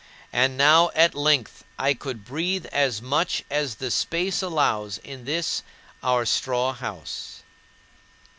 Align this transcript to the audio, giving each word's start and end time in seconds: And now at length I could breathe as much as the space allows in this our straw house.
And 0.33 0.57
now 0.57 0.89
at 0.95 1.13
length 1.13 1.63
I 1.77 1.93
could 1.93 2.25
breathe 2.25 2.65
as 2.71 3.03
much 3.03 3.43
as 3.51 3.75
the 3.75 3.91
space 3.91 4.41
allows 4.41 4.97
in 4.97 5.25
this 5.25 5.61
our 6.01 6.25
straw 6.25 6.73
house. 6.73 7.43